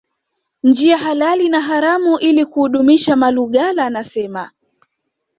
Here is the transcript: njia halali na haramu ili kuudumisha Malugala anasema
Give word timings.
njia 0.63 0.97
halali 0.97 1.49
na 1.49 1.61
haramu 1.61 2.19
ili 2.19 2.45
kuudumisha 2.45 3.15
Malugala 3.15 3.85
anasema 3.85 4.51